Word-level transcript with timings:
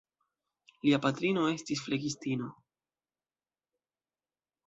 Lia 0.85 0.99
patrino 1.03 1.43
estis 1.49 1.83
flegistino. 1.89 2.49